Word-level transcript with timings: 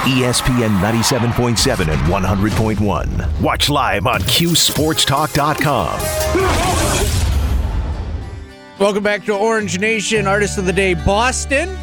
ESPN 0.00 0.80
97.7 0.80 1.88
and 1.88 2.00
100.1. 2.12 3.40
Watch 3.40 3.68
live 3.68 4.06
on 4.06 4.20
QSportsTalk.com. 4.20 6.00
Welcome 8.78 9.02
back 9.02 9.26
to 9.26 9.34
Orange 9.36 9.78
Nation. 9.78 10.26
Artist 10.26 10.56
of 10.56 10.64
the 10.64 10.72
Day, 10.72 10.94
Boston. 10.94 11.76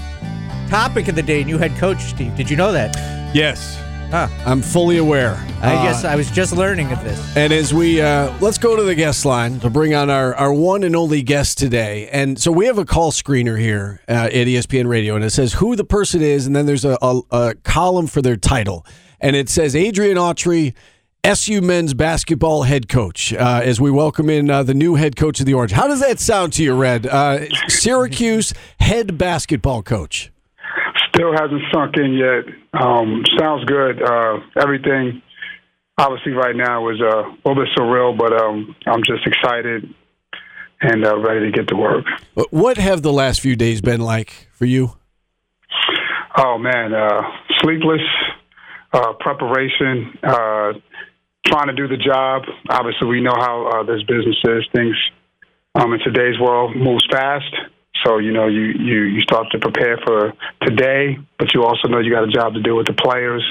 Topic 0.68 1.08
of 1.08 1.16
the 1.16 1.22
day, 1.22 1.44
new 1.44 1.60
head 1.60 1.76
coach, 1.78 2.02
Steve. 2.02 2.36
Did 2.36 2.50
you 2.50 2.58
know 2.58 2.72
that? 2.72 2.96
Yes. 3.36 3.82
Huh. 4.10 4.30
I'm 4.46 4.62
fully 4.62 4.98
aware. 4.98 5.34
I 5.62 5.76
Uh, 5.76 5.84
guess 5.84 6.06
I 6.06 6.16
was 6.16 6.32
just 6.32 6.56
learning 6.56 6.92
of 6.94 7.04
this. 7.04 7.20
And 7.36 7.52
as 7.52 7.74
we 7.74 8.02
uh, 8.02 8.32
let's 8.40 8.58
go 8.58 8.76
to 8.78 8.84
the 8.84 8.96
guest 8.96 9.26
line 9.26 9.60
to 9.60 9.70
bring 9.70 9.94
on 9.94 10.10
our, 10.10 10.34
our 10.36 10.54
one 10.54 10.84
and 10.84 10.96
only 10.96 11.22
guest 11.22 11.58
today. 11.58 12.08
And 12.10 12.40
so 12.40 12.50
we 12.52 12.68
have 12.68 12.78
a 12.78 12.86
call 12.86 13.12
screener 13.12 13.60
here 13.60 14.00
uh, 14.08 14.12
at 14.32 14.32
ESPN 14.48 14.88
Radio, 14.88 15.16
and 15.16 15.26
it 15.26 15.32
says 15.32 15.54
who 15.54 15.76
the 15.76 15.84
person 15.84 16.22
is, 16.22 16.48
and 16.48 16.56
then 16.56 16.66
there's 16.66 16.86
a, 16.86 16.98
a, 17.02 17.20
a 17.32 17.56
column 17.64 18.08
for 18.08 18.22
their 18.22 18.38
title, 18.38 18.86
and 19.20 19.36
it 19.36 19.50
says 19.50 19.76
Adrian 19.76 20.16
Autry, 20.18 20.74
SU 21.26 21.60
men's 21.62 21.94
basketball 21.94 22.64
head 22.64 22.88
coach. 22.88 23.34
Uh, 23.34 23.60
as 23.62 23.82
we 23.82 23.92
welcome 23.92 24.30
in 24.30 24.50
uh, 24.50 24.64
the 24.64 24.74
new 24.74 24.96
head 24.96 25.18
coach 25.18 25.42
of 25.42 25.46
the 25.46 25.54
Orange. 25.54 25.74
How 25.74 25.88
does 25.88 26.00
that 26.00 26.20
sound 26.20 26.54
to 26.54 26.64
you, 26.64 26.74
Red? 26.76 27.06
Uh, 27.08 27.40
Syracuse 27.68 28.54
head 28.80 29.18
basketball 29.18 29.84
coach. 29.84 30.32
Still 31.10 31.32
hasn't 31.34 31.62
sunk 31.74 31.96
in 31.98 32.14
yet. 32.14 32.46
Um, 32.74 33.24
sounds 33.40 33.66
good. 33.66 34.02
Uh, 34.02 34.40
everything, 34.62 35.22
obviously, 35.98 36.34
right 36.34 36.56
now 36.56 36.90
is 36.90 37.02
uh, 37.02 37.08
a 37.08 37.38
little 37.46 37.64
bit 37.64 37.74
surreal, 37.78 38.18
but 38.18 38.34
um, 38.34 38.76
I'm 38.86 39.04
just 39.04 39.26
excited 39.26 39.94
and 40.82 41.06
uh, 41.06 41.18
ready 41.18 41.52
to 41.52 41.52
get 41.52 41.68
to 41.70 41.76
work. 41.76 42.06
What 42.52 42.78
have 42.78 43.02
the 43.02 43.14
last 43.14 43.42
few 43.42 43.56
days 43.56 43.82
been 43.82 44.02
like 44.02 44.48
for 44.52 44.66
you? 44.66 44.98
Oh 46.38 46.58
man, 46.60 46.94
uh, 46.94 47.22
sleepless, 47.62 48.02
uh, 48.94 49.14
preparation, 49.20 50.14
uh, 50.22 50.74
trying 51.48 51.68
to 51.68 51.74
do 51.74 51.88
the 51.88 51.98
job. 51.98 52.44
Obviously, 52.70 53.08
we 53.08 53.22
know 53.22 53.34
how 53.36 53.68
uh, 53.68 53.84
this 53.84 54.04
business 54.04 54.38
is. 54.44 54.64
Things 54.72 54.96
um, 55.74 55.94
in 55.94 56.00
today's 56.00 56.40
world 56.40 56.76
moves 56.76 57.06
fast. 57.12 57.54
So 58.04 58.20
you 58.20 58.32
know 58.32 58.48
you, 58.48 58.62
you 58.62 59.02
you 59.04 59.22
start 59.22 59.48
to 59.52 59.60
prepare 59.60 59.98
for 60.06 60.34
today, 60.62 61.18
but 61.40 61.54
you 61.54 61.64
also 61.64 61.88
know 61.88 62.00
you 62.00 62.12
got 62.12 62.24
a 62.24 62.32
job 62.32 62.54
to 62.54 62.62
do 62.62 62.76
with 62.76 62.88
the 62.88 62.94
players. 62.94 63.44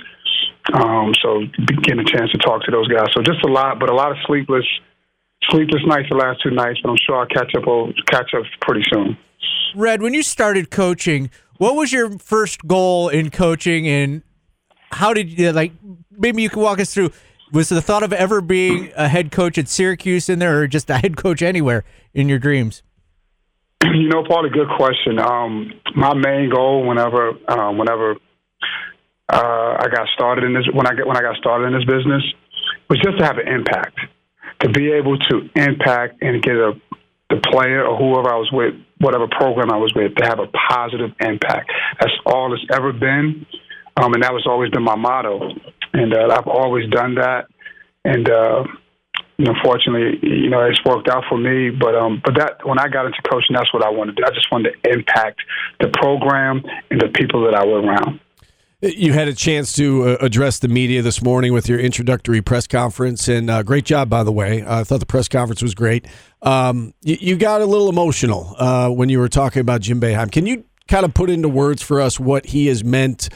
Um, 0.72 1.12
so 1.22 1.42
getting 1.82 2.00
a 2.00 2.04
chance 2.04 2.30
to 2.32 2.38
talk 2.38 2.62
to 2.64 2.70
those 2.70 2.88
guys. 2.88 3.06
So 3.14 3.22
just 3.22 3.42
a 3.44 3.50
lot, 3.50 3.78
but 3.78 3.88
a 3.90 3.94
lot 3.94 4.10
of 4.10 4.16
sleepless 4.26 4.64
sleepless 5.50 5.82
nights 5.86 6.08
the 6.10 6.16
last 6.16 6.42
two 6.42 6.50
nights. 6.50 6.80
But 6.82 6.90
I'm 6.90 6.96
sure 7.04 7.16
I'll 7.16 7.26
catch 7.26 7.54
up. 7.56 7.66
I'll 7.66 7.92
catch 8.10 8.34
up 8.34 8.44
pretty 8.60 8.82
soon. 8.92 9.16
Red, 9.74 10.02
when 10.02 10.14
you 10.14 10.22
started 10.22 10.70
coaching, 10.70 11.30
what 11.58 11.76
was 11.76 11.92
your 11.92 12.18
first 12.18 12.66
goal 12.66 13.08
in 13.08 13.30
coaching, 13.30 13.86
and 13.86 14.22
how 14.92 15.12
did 15.12 15.38
you 15.38 15.52
like? 15.52 15.72
Maybe 16.10 16.42
you 16.42 16.50
can 16.50 16.62
walk 16.62 16.80
us 16.80 16.92
through. 16.92 17.10
Was 17.52 17.68
the 17.68 17.80
thought 17.80 18.02
of 18.02 18.12
ever 18.12 18.40
being 18.40 18.92
a 18.96 19.06
head 19.06 19.30
coach 19.30 19.56
at 19.56 19.68
Syracuse 19.68 20.28
in 20.28 20.40
there, 20.40 20.60
or 20.60 20.66
just 20.66 20.90
a 20.90 20.98
head 20.98 21.16
coach 21.16 21.42
anywhere 21.42 21.84
in 22.12 22.28
your 22.28 22.38
dreams? 22.38 22.82
You 23.96 24.08
know, 24.08 24.24
Paul, 24.28 24.46
a 24.46 24.50
good 24.50 24.68
question. 24.76 25.18
Um, 25.18 25.72
my 25.94 26.14
main 26.14 26.50
goal, 26.50 26.86
whenever, 26.86 27.30
uh, 27.48 27.72
whenever 27.72 28.16
uh, 29.32 29.76
I 29.78 29.86
got 29.90 30.06
started 30.14 30.44
in 30.44 30.54
this, 30.54 30.64
when 30.72 30.86
I 30.86 30.94
get 30.94 31.06
when 31.06 31.16
I 31.16 31.22
got 31.22 31.36
started 31.36 31.66
in 31.66 31.72
this 31.72 31.84
business, 31.84 32.22
was 32.88 33.00
just 33.02 33.18
to 33.18 33.24
have 33.24 33.38
an 33.38 33.48
impact, 33.48 33.98
to 34.60 34.68
be 34.68 34.92
able 34.92 35.18
to 35.18 35.48
impact 35.56 36.22
and 36.22 36.42
get 36.42 36.56
a 36.56 36.72
the 37.28 37.40
player 37.50 37.84
or 37.84 37.96
whoever 37.98 38.32
I 38.32 38.38
was 38.38 38.50
with, 38.52 38.74
whatever 38.98 39.26
program 39.26 39.72
I 39.72 39.76
was 39.76 39.92
with, 39.96 40.14
to 40.14 40.24
have 40.24 40.38
a 40.38 40.46
positive 40.46 41.10
impact. 41.20 41.70
That's 42.00 42.12
all 42.24 42.54
it's 42.54 42.62
ever 42.72 42.92
been, 42.92 43.46
um, 43.96 44.14
and 44.14 44.22
that 44.22 44.32
was 44.32 44.46
always 44.46 44.70
been 44.70 44.84
my 44.84 44.94
motto. 44.94 45.50
And 45.92 46.14
uh, 46.14 46.28
I've 46.30 46.46
always 46.46 46.88
done 46.90 47.16
that. 47.16 47.46
And 48.04 48.30
uh, 48.30 48.64
you 49.38 49.44
know, 49.44 49.54
fortunately, 49.62 50.18
you 50.22 50.48
know, 50.48 50.64
it's 50.64 50.82
worked 50.84 51.08
out 51.08 51.24
for 51.28 51.36
me. 51.36 51.70
But 51.70 51.94
um, 51.94 52.22
but 52.24 52.34
that 52.36 52.66
when 52.66 52.78
I 52.78 52.88
got 52.88 53.06
into 53.06 53.20
coaching, 53.30 53.54
that's 53.54 53.72
what 53.72 53.84
I 53.84 53.90
wanted 53.90 54.16
to 54.16 54.22
do. 54.22 54.26
I 54.26 54.34
just 54.34 54.50
wanted 54.50 54.74
to 54.82 54.92
impact 54.92 55.40
the 55.80 55.88
program 55.88 56.62
and 56.90 57.00
the 57.00 57.08
people 57.08 57.44
that 57.44 57.54
I 57.54 57.64
was 57.64 57.84
around. 57.84 58.20
You 58.82 59.14
had 59.14 59.26
a 59.26 59.34
chance 59.34 59.74
to 59.76 60.04
uh, 60.04 60.16
address 60.20 60.58
the 60.58 60.68
media 60.68 61.00
this 61.00 61.22
morning 61.22 61.54
with 61.54 61.66
your 61.66 61.80
introductory 61.80 62.42
press 62.42 62.66
conference, 62.66 63.26
and 63.26 63.48
uh, 63.48 63.62
great 63.62 63.84
job, 63.84 64.10
by 64.10 64.22
the 64.22 64.32
way. 64.32 64.64
I 64.66 64.84
thought 64.84 65.00
the 65.00 65.06
press 65.06 65.28
conference 65.28 65.62
was 65.62 65.74
great. 65.74 66.06
Um, 66.42 66.92
you, 67.02 67.16
you, 67.18 67.36
got 67.36 67.62
a 67.62 67.66
little 67.66 67.88
emotional 67.88 68.54
uh, 68.58 68.90
when 68.90 69.08
you 69.08 69.18
were 69.18 69.30
talking 69.30 69.60
about 69.60 69.80
Jim 69.80 69.98
Boeheim. 69.98 70.30
Can 70.30 70.46
you 70.46 70.64
kind 70.88 71.04
of 71.04 71.14
put 71.14 71.30
into 71.30 71.48
words 71.48 71.82
for 71.82 72.00
us 72.00 72.20
what 72.20 72.46
he 72.46 72.66
has 72.66 72.84
meant, 72.84 73.30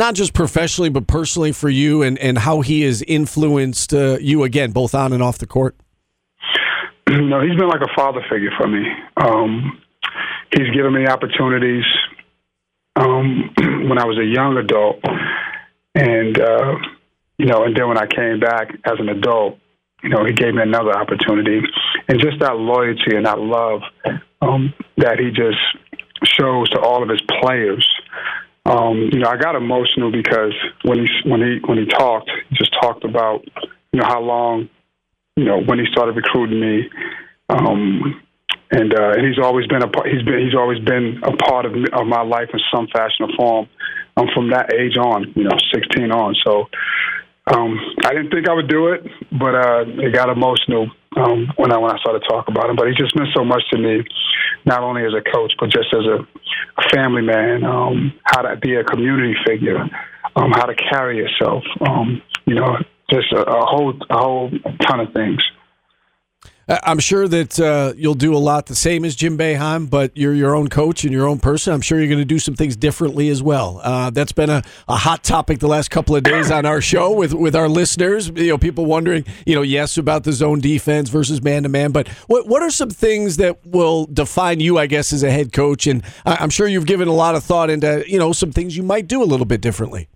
not 0.00 0.14
just 0.14 0.32
professionally, 0.32 0.88
but 0.88 1.06
personally 1.06 1.52
for 1.52 1.68
you, 1.68 2.02
and, 2.02 2.18
and 2.18 2.38
how 2.38 2.62
he 2.62 2.82
has 2.82 3.02
influenced 3.02 3.94
uh, 3.94 4.16
you, 4.20 4.42
again, 4.42 4.72
both 4.72 4.94
on 4.94 5.12
and 5.12 5.22
off 5.22 5.38
the 5.38 5.46
court? 5.46 5.76
No, 7.10 7.40
he's 7.40 7.58
been 7.58 7.68
like 7.68 7.80
a 7.80 7.92
father 7.96 8.24
figure 8.30 8.52
for 8.56 8.68
me. 8.68 8.86
Um, 9.16 9.82
he's 10.52 10.70
given 10.72 10.94
me 10.94 11.08
opportunities 11.08 11.84
um, 12.94 13.52
when 13.88 13.98
I 13.98 14.04
was 14.06 14.16
a 14.16 14.24
young 14.24 14.56
adult, 14.56 15.00
and 15.96 16.40
uh, 16.40 16.76
you 17.36 17.46
know, 17.46 17.64
and 17.64 17.76
then 17.76 17.88
when 17.88 17.98
I 17.98 18.06
came 18.06 18.38
back 18.38 18.68
as 18.84 19.00
an 19.00 19.08
adult, 19.08 19.58
you 20.04 20.08
know, 20.08 20.24
he 20.24 20.32
gave 20.32 20.54
me 20.54 20.62
another 20.62 20.96
opportunity, 20.96 21.60
and 22.06 22.20
just 22.20 22.38
that 22.38 22.56
loyalty 22.56 23.16
and 23.16 23.26
that 23.26 23.40
love 23.40 23.80
um, 24.40 24.72
that 24.98 25.18
he 25.18 25.30
just 25.30 25.58
shows 26.38 26.70
to 26.70 26.80
all 26.80 27.02
of 27.02 27.08
his 27.08 27.22
players. 27.40 27.86
Um, 28.66 29.10
you 29.12 29.18
know, 29.20 29.28
I 29.28 29.36
got 29.36 29.56
emotional 29.56 30.12
because 30.12 30.54
when 30.84 30.98
he 30.98 31.28
when 31.28 31.40
he 31.40 31.58
when 31.66 31.78
he 31.78 31.86
talked, 31.86 32.30
he 32.48 32.56
just 32.56 32.72
talked 32.80 33.04
about 33.04 33.44
you 33.92 34.00
know 34.00 34.06
how 34.06 34.20
long, 34.20 34.68
you 35.36 35.44
know, 35.44 35.60
when 35.60 35.78
he 35.78 35.86
started 35.92 36.16
recruiting 36.16 36.60
me. 36.60 36.90
Um, 37.48 38.22
and 38.72 38.94
uh, 38.94 39.10
and 39.16 39.26
he's 39.26 39.42
always 39.42 39.66
been 39.66 39.82
a 39.82 39.88
part. 39.88 40.06
He's 40.08 40.22
been 40.22 40.44
he's 40.44 40.54
always 40.54 40.78
been 40.80 41.20
a 41.24 41.36
part 41.36 41.66
of 41.66 41.72
of 41.92 42.06
my 42.06 42.22
life 42.22 42.50
in 42.52 42.60
some 42.72 42.86
fashion 42.88 43.26
or 43.26 43.36
form. 43.36 43.68
Um, 44.16 44.26
from 44.34 44.50
that 44.50 44.74
age 44.74 44.96
on, 44.98 45.32
you 45.36 45.44
know, 45.44 45.56
16 45.72 46.10
on. 46.10 46.34
So 46.44 46.68
um, 47.46 47.78
I 48.04 48.12
didn't 48.12 48.30
think 48.30 48.48
I 48.48 48.54
would 48.54 48.68
do 48.68 48.88
it, 48.88 49.06
but 49.30 49.54
uh, 49.54 49.84
it 49.86 50.12
got 50.12 50.28
emotional 50.28 50.90
um, 51.16 51.52
when 51.56 51.72
I 51.72 51.78
when 51.78 51.90
I 51.90 51.98
started 51.98 52.22
talking 52.28 52.54
about 52.54 52.70
him. 52.70 52.76
But 52.76 52.88
he 52.88 52.94
just 52.94 53.16
meant 53.16 53.30
so 53.34 53.44
much 53.44 53.62
to 53.72 53.78
me, 53.78 54.04
not 54.64 54.82
only 54.82 55.02
as 55.02 55.12
a 55.14 55.22
coach, 55.30 55.52
but 55.58 55.70
just 55.70 55.92
as 55.92 56.06
a, 56.06 56.18
a 56.20 56.88
family 56.94 57.22
man. 57.22 57.64
Um, 57.64 58.12
how 58.24 58.42
to 58.42 58.56
be 58.56 58.74
a 58.74 58.84
community 58.84 59.34
figure, 59.46 59.80
um, 60.36 60.52
how 60.52 60.66
to 60.66 60.74
carry 60.74 61.16
yourself. 61.16 61.64
Um, 61.80 62.22
you 62.46 62.54
know, 62.54 62.76
just 63.10 63.32
a, 63.32 63.42
a 63.42 63.64
whole 63.66 63.94
a 64.10 64.16
whole 64.16 64.50
ton 64.86 65.00
of 65.00 65.12
things. 65.12 65.42
I'm 66.70 67.00
sure 67.00 67.26
that 67.26 67.58
uh, 67.58 67.94
you'll 67.96 68.14
do 68.14 68.32
a 68.34 68.38
lot 68.38 68.66
the 68.66 68.76
same 68.76 69.04
as 69.04 69.16
Jim 69.16 69.36
Boeheim, 69.36 69.90
but 69.90 70.16
you're 70.16 70.34
your 70.34 70.54
own 70.54 70.68
coach 70.68 71.02
and 71.02 71.12
your 71.12 71.26
own 71.26 71.40
person. 71.40 71.72
I'm 71.72 71.80
sure 71.80 71.98
you're 71.98 72.08
going 72.08 72.20
to 72.20 72.24
do 72.24 72.38
some 72.38 72.54
things 72.54 72.76
differently 72.76 73.28
as 73.28 73.42
well. 73.42 73.80
Uh, 73.82 74.10
that's 74.10 74.30
been 74.30 74.50
a, 74.50 74.62
a 74.88 74.96
hot 74.96 75.24
topic 75.24 75.58
the 75.58 75.66
last 75.66 75.90
couple 75.90 76.14
of 76.14 76.22
days 76.22 76.50
on 76.50 76.66
our 76.66 76.80
show 76.80 77.10
with, 77.10 77.34
with 77.34 77.56
our 77.56 77.68
listeners. 77.68 78.28
You 78.28 78.48
know, 78.48 78.58
people 78.58 78.86
wondering, 78.86 79.24
you 79.46 79.56
know, 79.56 79.62
yes, 79.62 79.98
about 79.98 80.22
the 80.22 80.32
zone 80.32 80.60
defense 80.60 81.08
versus 81.08 81.42
man 81.42 81.64
to 81.64 81.68
man, 81.68 81.90
but 81.90 82.06
what 82.28 82.46
what 82.46 82.62
are 82.62 82.70
some 82.70 82.90
things 82.90 83.36
that 83.38 83.66
will 83.66 84.06
define 84.06 84.60
you, 84.60 84.78
I 84.78 84.86
guess, 84.86 85.12
as 85.12 85.24
a 85.24 85.30
head 85.30 85.52
coach? 85.52 85.88
And 85.88 86.04
I'm 86.24 86.50
sure 86.50 86.68
you've 86.68 86.86
given 86.86 87.08
a 87.08 87.14
lot 87.14 87.34
of 87.34 87.42
thought 87.42 87.70
into, 87.70 88.04
you 88.06 88.18
know, 88.18 88.32
some 88.32 88.52
things 88.52 88.76
you 88.76 88.84
might 88.84 89.08
do 89.08 89.22
a 89.22 89.26
little 89.26 89.46
bit 89.46 89.60
differently. 89.60 90.08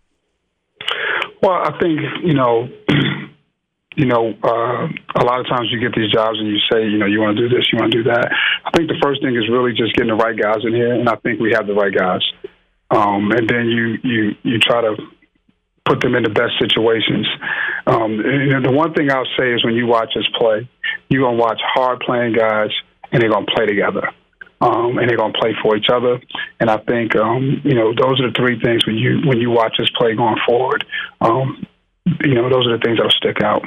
Well, 1.42 1.52
I 1.52 1.76
think 1.80 2.00
you 2.22 2.34
know. 2.34 2.68
You 3.96 4.06
know, 4.06 4.34
uh, 4.42 4.88
a 5.16 5.24
lot 5.24 5.40
of 5.40 5.46
times 5.46 5.68
you 5.70 5.78
get 5.78 5.94
these 5.94 6.10
jobs 6.10 6.38
and 6.38 6.48
you 6.48 6.58
say, 6.70 6.86
you 6.86 6.98
know, 6.98 7.06
you 7.06 7.20
want 7.20 7.36
to 7.36 7.48
do 7.48 7.54
this, 7.54 7.66
you 7.72 7.78
want 7.78 7.92
to 7.92 8.02
do 8.02 8.10
that. 8.10 8.30
I 8.64 8.70
think 8.76 8.88
the 8.88 8.98
first 9.02 9.22
thing 9.22 9.36
is 9.36 9.48
really 9.48 9.72
just 9.72 9.94
getting 9.94 10.10
the 10.10 10.16
right 10.16 10.36
guys 10.36 10.64
in 10.64 10.74
here, 10.74 10.92
and 10.94 11.08
I 11.08 11.16
think 11.16 11.40
we 11.40 11.52
have 11.52 11.66
the 11.66 11.74
right 11.74 11.94
guys. 11.94 12.22
Um, 12.90 13.30
and 13.32 13.48
then 13.48 13.66
you 13.66 13.98
you 14.02 14.36
you 14.42 14.58
try 14.58 14.82
to 14.82 14.96
put 15.84 16.00
them 16.00 16.14
in 16.14 16.22
the 16.22 16.30
best 16.30 16.52
situations. 16.60 17.26
Um, 17.86 18.20
and 18.20 18.64
the 18.64 18.70
one 18.70 18.94
thing 18.94 19.10
I'll 19.10 19.28
say 19.38 19.52
is 19.52 19.64
when 19.64 19.74
you 19.74 19.86
watch 19.86 20.16
us 20.16 20.28
play, 20.38 20.68
you're 21.08 21.22
gonna 21.22 21.36
watch 21.36 21.60
hard 21.62 22.00
playing 22.00 22.34
guys, 22.34 22.70
and 23.12 23.22
they're 23.22 23.30
gonna 23.30 23.46
play 23.46 23.66
together. 23.66 24.10
Um, 24.60 24.98
and 24.98 25.10
they're 25.10 25.18
gonna 25.18 25.38
play 25.38 25.54
for 25.62 25.76
each 25.76 25.88
other, 25.92 26.20
and 26.58 26.70
I 26.70 26.78
think 26.78 27.14
um, 27.16 27.60
you 27.64 27.74
know 27.74 27.92
those 27.94 28.20
are 28.20 28.30
the 28.30 28.34
three 28.36 28.58
things 28.60 28.86
when 28.86 28.96
you 28.96 29.20
when 29.24 29.38
you 29.38 29.50
watch 29.50 29.76
us 29.78 29.90
play 29.96 30.14
going 30.14 30.38
forward. 30.46 30.84
Um, 31.20 31.66
you 32.22 32.34
know, 32.34 32.48
those 32.48 32.66
are 32.66 32.76
the 32.76 32.82
things 32.82 32.98
that'll 32.98 33.10
stick 33.10 33.42
out. 33.42 33.62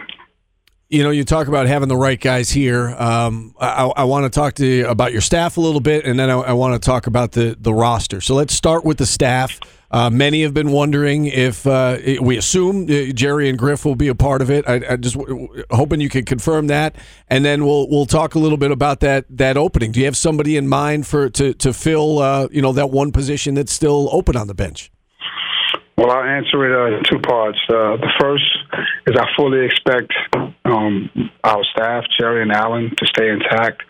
You 0.90 1.04
know, 1.04 1.10
you 1.10 1.26
talk 1.26 1.50
about 1.50 1.68
having 1.68 1.90
the 1.90 1.98
right 1.98 2.20
guys 2.20 2.50
here. 2.50 2.90
Um, 2.98 3.54
I, 3.60 3.92
I 3.98 4.04
want 4.06 4.24
to 4.24 4.30
talk 4.30 4.54
to 4.56 4.66
you 4.66 4.88
about 4.88 5.12
your 5.12 5.20
staff 5.20 5.58
a 5.58 5.62
little 5.62 5.82
bit, 5.82 6.06
and 6.06 6.18
then 6.18 6.30
I, 6.30 6.36
I 6.36 6.54
want 6.54 6.82
to 6.82 6.86
talk 6.86 7.08
about 7.08 7.34
the 7.34 7.58
the 7.60 7.74
roster. 7.74 8.22
So 8.22 8.36
let's 8.36 8.54
start 8.54 8.86
with 8.86 8.98
the 8.98 9.06
staff. 9.06 9.60
Uh, 9.92 10.10
many 10.10 10.44
have 10.44 10.54
been 10.54 10.72
wondering 10.72 11.26
if 11.26 11.68
uh, 11.68 11.98
we 12.22 12.38
assume 12.38 12.84
uh, 12.84 13.12
Gerry 13.14 13.50
and 13.50 13.58
Griff 13.58 13.84
will 13.84 13.96
be 13.96 14.08
a 14.08 14.16
part 14.16 14.42
of 14.42 14.50
it. 14.50 14.68
I, 14.68 14.94
I 14.94 14.96
just 14.96 15.18
w- 15.18 15.64
hoping 15.72 16.00
you 16.00 16.10
can 16.10 16.24
confirm 16.24 16.68
that, 16.68 16.96
and 17.30 17.44
then 17.44 17.66
we'll 17.66 17.90
we'll 17.90 18.06
talk 18.06 18.36
a 18.36 18.40
little 18.40 18.58
bit 18.58 18.72
about 18.72 19.02
that 19.02 19.26
that 19.30 19.58
opening. 19.58 19.92
Do 19.92 20.00
you 20.00 20.06
have 20.06 20.18
somebody 20.18 20.56
in 20.56 20.70
mind 20.70 21.06
for 21.06 21.30
to 21.32 21.54
to 21.54 21.74
fill 21.74 22.20
uh, 22.20 22.48
you 22.50 22.62
know 22.62 22.72
that 22.72 22.92
one 22.92 23.12
position 23.12 23.56
that's 23.56 23.74
still 23.74 24.08
open 24.14 24.38
on 24.38 24.48
the 24.48 24.56
bench? 24.56 24.90
Well, 25.98 26.12
I'll 26.12 26.24
answer 26.24 26.64
it 26.64 26.94
uh, 26.94 26.98
in 26.98 27.04
two 27.06 27.20
parts. 27.20 27.58
Uh, 27.68 27.98
the 27.98 28.12
first 28.20 28.46
is 29.08 29.16
I 29.18 29.26
fully 29.36 29.66
expect 29.66 30.14
um, 30.64 31.10
our 31.44 31.64
staff, 31.74 32.04
Gerry 32.20 32.44
and 32.44 32.52
Allen, 32.52 32.92
to 32.96 33.06
stay 33.08 33.30
intact. 33.30 33.82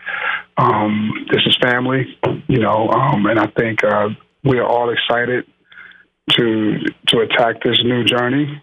Um, 0.56 1.26
this 1.30 1.42
is 1.44 1.54
family, 1.60 2.18
you 2.48 2.60
know, 2.60 2.88
um, 2.88 3.26
and 3.26 3.38
I 3.38 3.46
think 3.48 3.84
uh, 3.84 4.08
we 4.42 4.58
are 4.58 4.66
all 4.66 4.90
excited 4.90 5.44
to 6.30 6.78
to 7.08 7.20
attack 7.20 7.62
this 7.62 7.78
new 7.84 8.04
journey. 8.04 8.62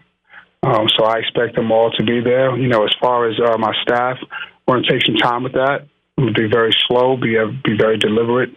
Um, 0.64 0.88
so 0.98 1.04
I 1.04 1.18
expect 1.18 1.54
them 1.54 1.70
all 1.70 1.92
to 1.92 2.02
be 2.02 2.20
there. 2.20 2.56
You 2.58 2.66
know, 2.66 2.84
as 2.84 2.94
far 3.00 3.28
as 3.28 3.38
uh, 3.38 3.56
my 3.58 3.72
staff, 3.82 4.18
we're 4.66 4.82
to 4.82 4.90
take 4.90 5.06
some 5.06 5.16
time 5.16 5.44
with 5.44 5.52
that. 5.52 5.86
I'm 6.18 6.26
to 6.26 6.32
be 6.32 6.48
very 6.48 6.74
slow, 6.88 7.16
be 7.16 7.38
uh, 7.38 7.46
be 7.62 7.76
very 7.76 7.96
deliberate. 7.96 8.50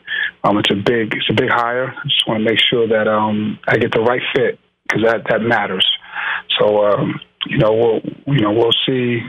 Um, 0.44 0.58
it's 0.58 0.72
a 0.72 0.76
big 0.76 1.14
it's 1.14 1.30
a 1.30 1.34
big 1.34 1.50
hire. 1.50 1.94
I 1.96 2.04
just 2.06 2.28
want 2.28 2.40
to 2.40 2.50
make 2.50 2.60
sure 2.60 2.88
that 2.88 3.08
um, 3.08 3.60
I 3.68 3.78
get 3.78 3.92
the 3.92 4.02
right 4.02 4.22
fit 4.36 4.60
because 4.90 5.04
that 5.06 5.22
that 5.30 5.42
matters. 5.42 5.88
So 6.60 6.86
um, 6.86 7.20
you 7.46 7.58
know 7.58 7.74
we'll 7.74 8.36
you 8.36 8.42
know 8.42 8.52
we'll 8.52 8.76
see 8.86 9.22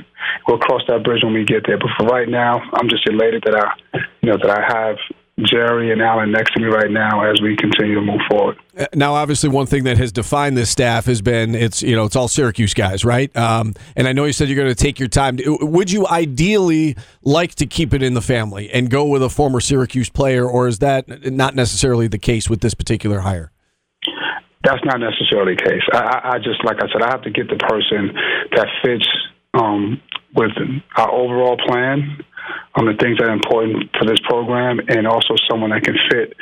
we'll 0.49 0.59
cross 0.59 0.83
that 0.89 1.05
bridge 1.05 1.23
when 1.23 1.35
we 1.35 1.45
get 1.45 1.67
there. 1.67 1.79
But 1.79 1.91
for 1.99 2.07
right 2.07 2.29
now, 2.29 2.61
I'm 2.75 2.89
just 2.89 3.09
elated 3.09 3.45
that 3.47 3.55
I 3.55 3.99
you 4.23 4.31
know 4.31 4.39
that 4.39 4.51
I 4.51 4.63
have 4.67 4.97
Gerry 5.45 5.93
and 5.93 6.03
Allen 6.03 6.33
next 6.33 6.53
to 6.55 6.61
me 6.61 6.67
right 6.67 6.91
now 6.91 7.25
as 7.25 7.41
we 7.41 7.57
continue 7.57 7.95
to 7.95 8.01
move 8.01 8.21
forward. 8.31 8.59
Uh, 8.79 8.87
now, 8.95 9.15
obviously, 9.15 9.49
one 9.49 9.67
thing 9.67 9.85
that 9.85 9.97
has 9.99 10.13
defined 10.13 10.57
this 10.57 10.71
staff 10.71 11.07
has 11.07 11.23
been 11.23 11.55
it's 11.55 11.83
you 11.83 11.97
know 11.97 12.05
it's 12.05 12.17
all 12.17 12.29
Syracuse 12.29 12.75
guys, 12.75 13.05
right? 13.05 13.35
Um, 13.37 13.75
and 13.97 14.07
I 14.09 14.13
know 14.13 14.25
you 14.25 14.33
said 14.33 14.49
you're 14.49 14.57
going 14.57 14.69
to 14.69 14.75
take 14.75 14.99
your 14.99 15.09
time. 15.09 15.39
Would 15.47 15.91
you 15.91 16.07
ideally 16.07 16.97
like 17.23 17.55
to 17.57 17.67
keep 17.67 17.95
it 17.95 18.03
in 18.03 18.15
the 18.15 18.23
family 18.23 18.71
and 18.71 18.91
go 18.91 19.05
with 19.07 19.23
a 19.23 19.31
former 19.31 19.61
Syracuse 19.61 20.11
player, 20.11 20.49
or 20.49 20.69
is 20.69 20.81
that 20.81 21.33
not 21.33 21.55
necessarily 21.55 22.09
the 22.09 22.19
case 22.19 22.51
with 22.51 22.61
this 22.61 22.75
particular 22.75 23.21
hire? 23.21 23.53
That's 24.63 24.85
not 24.85 25.01
necessarily 25.01 25.55
the 25.57 25.63
case. 25.63 25.83
I, 25.93 26.35
I 26.35 26.39
just, 26.39 26.65
like 26.65 26.77
I 26.83 26.87
said, 26.93 27.03
I 27.03 27.11
have 27.11 27.23
to 27.23 27.31
get 27.31 27.49
the 27.49 27.57
person 27.57 28.13
that 28.53 28.69
fits 28.85 29.09
um, 29.55 30.01
with 30.35 30.53
our 30.97 31.11
overall 31.11 31.57
plan 31.57 32.23
on 32.75 32.87
the 32.87 32.95
things 33.01 33.19
that 33.19 33.29
are 33.29 33.33
important 33.33 33.91
for 33.99 34.05
this 34.07 34.21
program, 34.29 34.81
and 34.89 35.07
also 35.07 35.35
someone 35.49 35.71
that 35.71 35.83
can 35.83 35.97
fit 36.11 36.35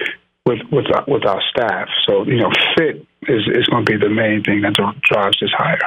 with 0.46 0.58
with 0.72 0.86
our, 0.94 1.04
with 1.06 1.24
our 1.26 1.40
staff. 1.50 1.88
So 2.06 2.24
you 2.24 2.36
know, 2.36 2.50
fit 2.76 3.06
is 3.22 3.46
is 3.54 3.66
going 3.68 3.84
to 3.84 3.92
be 3.92 3.98
the 3.98 4.10
main 4.10 4.42
thing 4.42 4.62
that 4.62 4.74
drives 5.02 5.38
this 5.40 5.50
hire. 5.56 5.78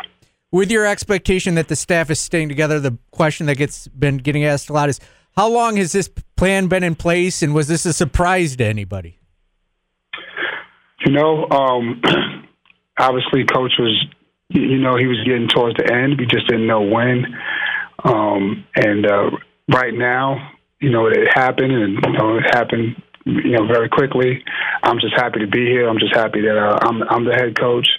With 0.51 0.71
your 0.71 0.85
expectation 0.85 1.55
that 1.55 1.67
the 1.69 1.75
staff 1.75 2.09
is 2.09 2.19
staying 2.19 2.49
together, 2.49 2.79
the 2.79 2.97
question 3.11 3.45
that 3.47 3.55
gets 3.55 3.87
been 3.87 4.17
getting 4.17 4.43
asked 4.43 4.69
a 4.69 4.73
lot 4.73 4.89
is, 4.89 4.99
how 5.37 5.47
long 5.47 5.77
has 5.77 5.91
this 5.91 6.09
plan 6.35 6.67
been 6.67 6.83
in 6.83 6.95
place, 6.95 7.41
and 7.41 7.53
was 7.53 7.67
this 7.67 7.85
a 7.85 7.93
surprise 7.93 8.55
to 8.57 8.65
anybody? 8.65 9.20
You 11.11 11.17
know, 11.17 11.45
um, 11.49 12.01
obviously, 12.97 13.43
coach 13.43 13.73
was, 13.77 14.05
you 14.47 14.77
know, 14.77 14.95
he 14.95 15.07
was 15.07 15.19
getting 15.25 15.49
towards 15.49 15.75
the 15.75 15.91
end. 15.91 16.17
We 16.17 16.25
just 16.25 16.47
didn't 16.47 16.67
know 16.67 16.83
when. 16.83 17.25
Um, 18.05 18.65
and 18.77 19.05
uh, 19.05 19.31
right 19.67 19.93
now, 19.93 20.51
you 20.79 20.89
know, 20.89 21.07
it 21.07 21.27
happened, 21.35 21.73
and 21.73 21.99
you 22.01 22.13
know, 22.13 22.37
it 22.37 22.45
happened, 22.55 22.95
you 23.25 23.51
know, 23.51 23.67
very 23.67 23.89
quickly. 23.89 24.41
I'm 24.83 25.01
just 25.01 25.13
happy 25.13 25.41
to 25.41 25.47
be 25.47 25.65
here. 25.65 25.89
I'm 25.89 25.99
just 25.99 26.15
happy 26.15 26.39
that 26.47 26.57
uh, 26.57 26.79
I'm 26.81 27.03
I'm 27.03 27.25
the 27.25 27.35
head 27.35 27.59
coach. 27.59 27.89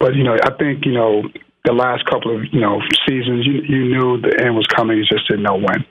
But 0.00 0.14
you 0.14 0.24
know, 0.24 0.34
I 0.42 0.56
think 0.56 0.86
you 0.86 0.92
know 0.92 1.24
the 1.66 1.74
last 1.74 2.06
couple 2.06 2.34
of 2.34 2.40
you 2.52 2.60
know 2.62 2.80
seasons, 3.06 3.44
you 3.46 3.60
you 3.68 3.84
knew 3.84 4.18
the 4.22 4.32
end 4.40 4.56
was 4.56 4.66
coming. 4.74 4.96
You 4.96 5.04
just 5.04 5.28
didn't 5.28 5.42
know 5.42 5.60
when. 5.60 5.84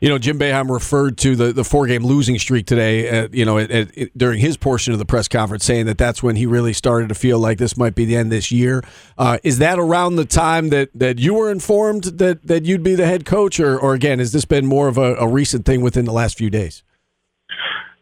You 0.00 0.08
know, 0.08 0.18
Jim 0.18 0.36
Boeheim 0.36 0.68
referred 0.68 1.16
to 1.18 1.36
the, 1.36 1.52
the 1.52 1.62
four 1.62 1.86
game 1.86 2.04
losing 2.04 2.36
streak 2.36 2.66
today. 2.66 3.08
At, 3.08 3.34
you 3.34 3.44
know, 3.44 3.58
at, 3.58 3.70
at, 3.70 4.18
during 4.18 4.40
his 4.40 4.56
portion 4.56 4.92
of 4.92 4.98
the 4.98 5.04
press 5.04 5.28
conference, 5.28 5.64
saying 5.64 5.86
that 5.86 5.96
that's 5.96 6.22
when 6.22 6.34
he 6.34 6.44
really 6.44 6.72
started 6.72 7.08
to 7.10 7.14
feel 7.14 7.38
like 7.38 7.58
this 7.58 7.76
might 7.76 7.94
be 7.94 8.04
the 8.04 8.16
end 8.16 8.32
this 8.32 8.50
year. 8.50 8.82
Uh, 9.16 9.38
is 9.44 9.58
that 9.58 9.78
around 9.78 10.16
the 10.16 10.24
time 10.24 10.70
that, 10.70 10.90
that 10.92 11.20
you 11.20 11.34
were 11.34 11.52
informed 11.52 12.02
that, 12.04 12.44
that 12.46 12.64
you'd 12.64 12.82
be 12.82 12.96
the 12.96 13.06
head 13.06 13.24
coach, 13.24 13.60
or, 13.60 13.78
or 13.78 13.94
again, 13.94 14.18
has 14.18 14.32
this 14.32 14.44
been 14.44 14.66
more 14.66 14.88
of 14.88 14.98
a, 14.98 15.14
a 15.14 15.28
recent 15.28 15.64
thing 15.64 15.82
within 15.82 16.04
the 16.04 16.12
last 16.12 16.36
few 16.36 16.50
days? 16.50 16.82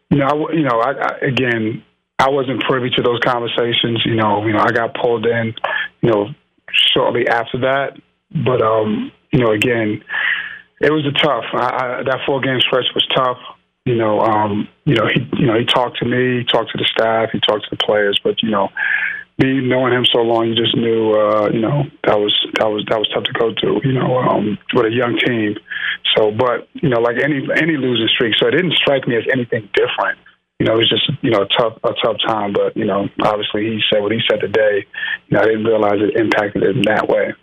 You 0.09 0.17
know, 0.17 0.25
I, 0.25 0.53
you 0.53 0.63
know, 0.63 0.79
I, 0.79 0.91
I, 0.91 1.17
again, 1.27 1.83
I 2.17 2.29
wasn't 2.29 2.63
privy 2.63 2.89
to 2.89 3.03
those 3.03 3.19
conversations. 3.23 4.01
You 4.05 4.15
know, 4.15 4.43
you 4.45 4.53
know, 4.53 4.59
I 4.59 4.71
got 4.71 4.95
pulled 4.95 5.27
in, 5.27 5.53
you 6.01 6.09
know, 6.09 6.29
shortly 6.93 7.27
after 7.27 7.59
that. 7.59 7.99
But 8.31 8.61
um, 8.61 9.11
you 9.31 9.39
know, 9.39 9.51
again 9.51 10.03
it 10.81 10.91
was 10.91 11.05
a 11.05 11.11
tough. 11.11 11.45
I, 11.53 11.99
I, 11.99 12.03
that 12.03 12.21
four 12.25 12.41
game 12.41 12.59
stretch 12.59 12.89
was 12.93 13.05
tough. 13.15 13.37
You 13.85 13.95
know, 13.95 14.19
um, 14.21 14.67
you 14.85 14.95
know, 14.95 15.07
he, 15.07 15.21
you 15.37 15.45
know, 15.45 15.57
he 15.57 15.65
talked 15.65 15.97
to 15.99 16.05
me, 16.05 16.39
he 16.39 16.43
talked 16.43 16.71
to 16.71 16.77
the 16.77 16.85
staff, 16.85 17.29
he 17.31 17.39
talked 17.39 17.65
to 17.65 17.69
the 17.71 17.83
players. 17.83 18.19
But 18.23 18.41
you 18.43 18.49
know, 18.49 18.69
me 19.37 19.61
knowing 19.61 19.93
him 19.93 20.05
so 20.05 20.19
long, 20.21 20.47
you 20.47 20.55
just 20.55 20.75
knew, 20.75 21.13
uh, 21.13 21.49
you 21.51 21.61
know, 21.61 21.83
that 22.05 22.19
was 22.19 22.33
that 22.59 22.67
was 22.67 22.85
that 22.89 22.97
was 22.97 23.09
tough 23.09 23.23
to 23.23 23.33
go 23.33 23.53
through. 23.59 23.81
You 23.83 23.93
know, 23.93 24.17
um, 24.17 24.57
with 24.73 24.85
a 24.85 24.91
young 24.91 25.17
team. 25.17 25.55
So, 26.17 26.31
but 26.31 26.67
you 26.73 26.89
know, 26.89 26.99
like 26.99 27.17
any 27.23 27.45
any 27.55 27.77
losing 27.77 28.09
streak, 28.13 28.35
so 28.37 28.47
it 28.47 28.51
didn't 28.51 28.73
strike 28.73 29.07
me 29.07 29.17
as 29.17 29.25
anything 29.31 29.69
different. 29.73 30.17
You 30.59 30.67
know, 30.67 30.73
it 30.73 30.85
was 30.85 30.89
just 30.89 31.09
you 31.21 31.31
know 31.31 31.41
a 31.41 31.47
tough 31.47 31.77
a 31.83 31.93
tough 32.03 32.17
time. 32.25 32.53
But 32.53 32.77
you 32.77 32.85
know, 32.85 33.09
obviously 33.21 33.65
he 33.65 33.81
said 33.91 34.01
what 34.01 34.11
he 34.11 34.21
said 34.29 34.41
today. 34.41 34.85
You 35.27 35.37
know, 35.37 35.41
I 35.41 35.45
didn't 35.45 35.65
realize 35.65 36.01
it 36.01 36.19
impacted 36.19 36.63
it 36.63 36.75
in 36.75 36.81
that 36.83 37.07
way 37.07 37.33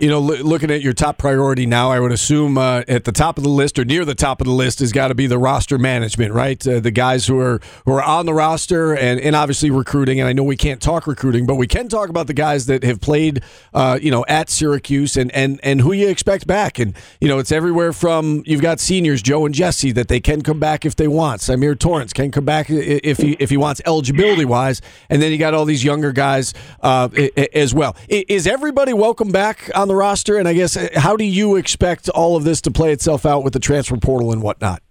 you 0.00 0.08
know, 0.08 0.20
looking 0.20 0.70
at 0.70 0.82
your 0.82 0.92
top 0.92 1.16
priority 1.16 1.64
now, 1.64 1.90
I 1.90 2.00
would 2.00 2.12
assume 2.12 2.58
uh, 2.58 2.82
at 2.86 3.04
the 3.04 3.12
top 3.12 3.38
of 3.38 3.44
the 3.44 3.50
list 3.50 3.78
or 3.78 3.84
near 3.84 4.04
the 4.04 4.14
top 4.14 4.40
of 4.40 4.46
the 4.46 4.52
list 4.52 4.80
has 4.80 4.92
got 4.92 5.08
to 5.08 5.14
be 5.14 5.26
the 5.26 5.38
roster 5.38 5.78
management, 5.78 6.34
right? 6.34 6.66
Uh, 6.66 6.80
the 6.80 6.90
guys 6.90 7.26
who 7.26 7.40
are 7.40 7.60
who 7.86 7.92
are 7.92 8.02
on 8.02 8.26
the 8.26 8.34
roster 8.34 8.94
and, 8.94 9.18
and 9.20 9.34
obviously 9.34 9.70
recruiting. 9.70 10.20
And 10.20 10.28
I 10.28 10.34
know 10.34 10.42
we 10.42 10.56
can't 10.56 10.82
talk 10.82 11.06
recruiting, 11.06 11.46
but 11.46 11.54
we 11.54 11.66
can 11.66 11.88
talk 11.88 12.10
about 12.10 12.26
the 12.26 12.34
guys 12.34 12.66
that 12.66 12.82
have 12.82 13.00
played, 13.00 13.42
uh, 13.72 13.98
you 14.02 14.10
know, 14.10 14.24
at 14.28 14.50
Syracuse 14.50 15.16
and 15.16 15.32
and 15.32 15.60
and 15.62 15.80
who 15.80 15.92
you 15.92 16.08
expect 16.08 16.46
back. 16.46 16.78
And 16.78 16.94
you 17.20 17.28
know, 17.28 17.38
it's 17.38 17.52
everywhere 17.52 17.94
from 17.94 18.42
you've 18.44 18.62
got 18.62 18.80
seniors 18.80 19.22
Joe 19.22 19.46
and 19.46 19.54
Jesse 19.54 19.92
that 19.92 20.08
they 20.08 20.20
can 20.20 20.42
come 20.42 20.60
back 20.60 20.84
if 20.84 20.96
they 20.96 21.08
want. 21.08 21.40
Symir 21.40 21.78
Torrence 21.78 22.12
can 22.12 22.30
come 22.30 22.44
back 22.44 22.68
if 22.68 23.18
he 23.18 23.32
if 23.38 23.48
he 23.48 23.56
wants 23.56 23.80
eligibility 23.86 24.44
wise, 24.44 24.82
and 25.08 25.22
then 25.22 25.32
you 25.32 25.38
got 25.38 25.54
all 25.54 25.64
these 25.64 25.84
younger 25.84 26.12
guys 26.12 26.52
uh, 26.82 27.08
as 27.54 27.72
well. 27.72 27.96
Is 28.08 28.46
everybody 28.46 28.92
welcome 28.92 29.30
back? 29.32 29.70
On 29.74 29.85
on 29.86 29.88
the 29.88 29.94
roster? 29.94 30.36
And 30.36 30.48
I 30.48 30.52
guess 30.52 30.76
uh, 30.76 30.88
how 30.96 31.16
do 31.16 31.24
you 31.24 31.56
expect 31.56 32.08
all 32.08 32.36
of 32.36 32.44
this 32.44 32.60
to 32.62 32.70
play 32.70 32.92
itself 32.92 33.24
out 33.24 33.44
with 33.44 33.52
the 33.52 33.60
transfer 33.60 33.96
portal 33.96 34.32
and 34.32 34.42
whatnot? 34.42 34.82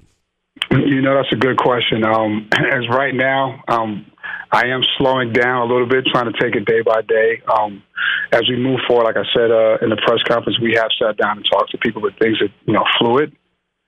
You 0.71 1.01
know, 1.01 1.15
that's 1.15 1.31
a 1.33 1.38
good 1.38 1.57
question. 1.57 2.06
Um, 2.06 2.50
as 2.53 2.88
right 2.89 3.13
now, 3.13 3.62
um, 3.68 4.06
I 4.51 4.68
am 4.68 4.81
slowing 4.97 5.33
down 5.33 5.68
a 5.68 5.71
little 5.71 5.88
bit, 5.88 6.06
trying 6.12 6.31
to 6.31 6.39
take 6.39 6.56
it 6.56 6.65
day 6.65 6.81
by 6.81 7.01
day. 7.01 7.42
Um, 7.45 7.83
as 8.31 8.44
we 8.50 8.56
move 8.56 8.80
forward, 8.88 9.03
like 9.03 9.18
I 9.18 9.27
said 9.36 9.51
uh, 9.51 9.83
in 9.83 9.90
the 9.90 9.99
press 10.06 10.23
conference, 10.28 10.59
we 10.61 10.73
have 10.75 10.90
sat 10.97 11.18
down 11.18 11.37
and 11.37 11.45
talked 11.52 11.71
to 11.71 11.78
people, 11.78 12.02
but 12.02 12.18
things 12.19 12.42
are 12.42 12.47
you 12.66 12.73
know 12.73 12.85
fluid. 12.97 13.35